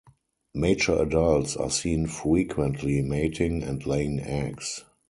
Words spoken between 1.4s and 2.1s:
are seen